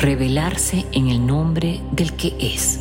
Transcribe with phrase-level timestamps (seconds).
[0.00, 2.80] revelarse en el nombre del que es.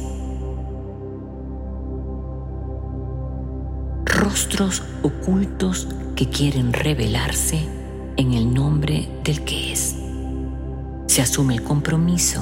[4.05, 7.59] Rostros ocultos que quieren revelarse
[8.15, 9.97] en el nombre del que es.
[11.07, 12.41] Se asume el compromiso,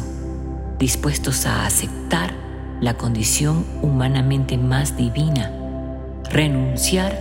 [0.77, 2.35] dispuestos a aceptar
[2.79, 5.51] la condición humanamente más divina,
[6.29, 7.19] renunciar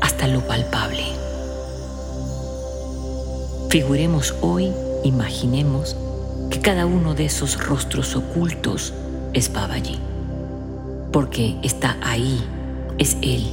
[0.00, 1.04] hasta lo palpable.
[3.68, 5.98] Figuremos hoy, imaginemos
[6.50, 8.94] que cada uno de esos rostros ocultos
[9.32, 9.98] es Babaji,
[11.12, 12.44] porque está ahí,
[12.98, 13.44] es Él,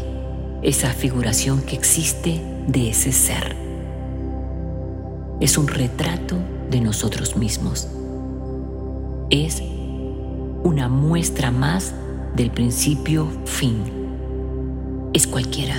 [0.62, 3.56] esa figuración que existe de ese ser.
[5.40, 6.38] Es un retrato
[6.70, 7.88] de nosotros mismos.
[9.32, 9.62] Es
[10.64, 11.94] una muestra más
[12.36, 13.84] del principio fin.
[15.14, 15.76] Es cualquiera.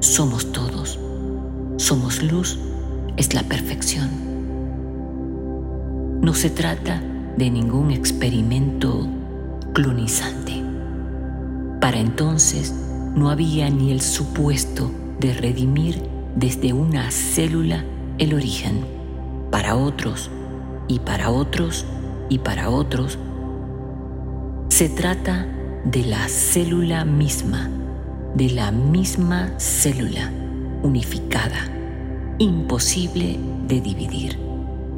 [0.00, 0.98] Somos todos.
[1.78, 2.58] Somos luz.
[3.16, 4.33] Es la perfección.
[6.24, 7.02] No se trata
[7.36, 9.06] de ningún experimento
[9.74, 10.54] clonizante.
[11.82, 12.74] Para entonces
[13.14, 16.00] no había ni el supuesto de redimir
[16.34, 17.84] desde una célula
[18.16, 18.86] el origen.
[19.50, 20.30] Para otros,
[20.88, 21.84] y para otros,
[22.30, 23.18] y para otros,
[24.70, 25.46] se trata
[25.84, 27.68] de la célula misma,
[28.34, 30.32] de la misma célula
[30.82, 31.68] unificada,
[32.38, 34.38] imposible de dividir.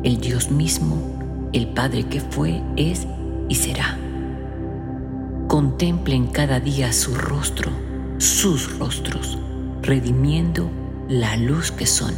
[0.05, 1.16] El Dios mismo,
[1.57, 3.07] el Padre que fue, es
[3.49, 3.99] y será.
[5.49, 7.71] Contemplen cada día su rostro,
[8.19, 9.39] sus rostros,
[9.81, 10.71] redimiendo
[11.09, 12.13] la luz que son.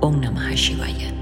[0.00, 1.19] Om Namah Shivaya.